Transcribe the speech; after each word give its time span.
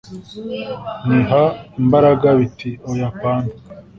niha 1.07 1.41
imbaraga 1.81 2.27
biti: 2.39 2.69
oya 2.91 3.05
apana 3.11 3.51